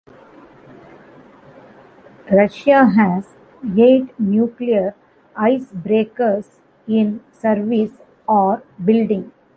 [2.31, 3.35] Russia has
[3.77, 4.95] eight nuclear
[5.37, 7.91] icebreakers in service
[8.27, 9.31] or building.